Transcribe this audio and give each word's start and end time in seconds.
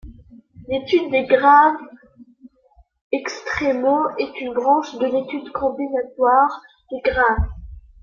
L'étude 0.67 1.11
des 1.11 1.25
graphes 1.27 1.79
extrémaux 3.11 4.07
est 4.17 4.41
une 4.41 4.51
branche 4.51 4.95
de 4.97 5.05
l'étude 5.05 5.51
combinatoire 5.51 6.59
des 6.91 7.01
graphes. 7.11 7.49